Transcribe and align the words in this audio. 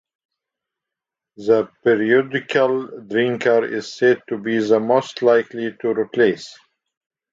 The 1.37 1.69
periodical 1.83 2.87
drinker 3.05 3.65
is 3.65 3.93
said 3.93 4.23
to 4.29 4.39
be 4.39 4.57
the 4.57 4.79
most 4.79 5.21
likely 5.21 5.73
to 5.79 5.89
relapse. 5.89 6.57